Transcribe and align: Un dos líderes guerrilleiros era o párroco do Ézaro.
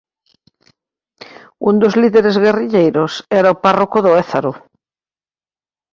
Un 1.67 1.75
dos 1.83 1.93
líderes 2.01 2.35
guerrilleiros 2.45 3.11
era 3.39 3.53
o 3.55 3.59
párroco 3.65 3.97
do 4.05 4.11
Ézaro. 4.23 4.51